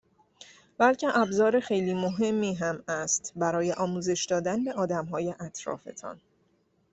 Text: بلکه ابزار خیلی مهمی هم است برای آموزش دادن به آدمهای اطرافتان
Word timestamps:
بلکه 0.77 1.17
ابزار 1.19 1.59
خیلی 1.59 1.93
مهمی 1.93 2.53
هم 2.53 2.83
است 2.87 3.33
برای 3.35 3.71
آموزش 3.73 4.25
دادن 4.29 4.63
به 4.63 4.73
آدمهای 4.73 5.35
اطرافتان 5.39 6.21